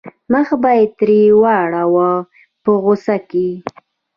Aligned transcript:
مخ 0.31 0.47
به 0.61 0.71
یې 0.77 0.85
ترې 0.97 1.21
واړاوه 1.41 2.09
په 2.63 2.71
غوسه 2.83 3.17
کې. 3.29 3.47